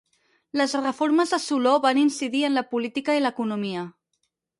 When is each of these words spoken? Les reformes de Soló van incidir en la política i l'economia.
Les 0.59 0.71
reformes 0.85 1.33
de 1.35 1.39
Soló 1.43 1.73
van 1.83 1.99
incidir 2.03 2.41
en 2.47 2.57
la 2.61 2.67
política 2.73 3.17
i 3.19 3.23
l'economia. 3.27 3.85